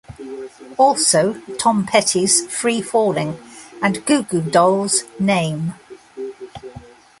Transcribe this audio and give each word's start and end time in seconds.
Also, 0.79 1.35
Tom 1.59 1.85
Petty's 1.85 2.47
"Free 2.47 2.81
Falling" 2.81 3.37
and 3.83 4.03
Goo 4.07 4.23
Goo 4.23 4.41
Dolls' 4.41 5.03
"Name". 5.19 5.75